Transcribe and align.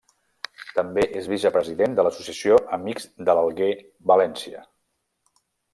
També 0.77 1.03
és 1.19 1.27
vicepresident 1.33 1.99
de 1.99 2.07
l'Associació 2.07 2.57
Amics 2.81 3.07
de 3.29 3.39
l'Alguer 3.41 3.73
València. 4.15 4.65